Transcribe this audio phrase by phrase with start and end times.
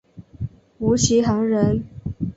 [0.79, 1.83] 吴其沆人。